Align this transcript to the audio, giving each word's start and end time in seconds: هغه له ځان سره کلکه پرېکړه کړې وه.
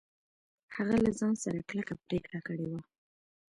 هغه 0.75 0.95
له 1.03 1.11
ځان 1.19 1.33
سره 1.43 1.59
کلکه 1.69 1.93
پرېکړه 2.05 2.39
کړې 2.47 2.65
وه. 2.71 2.81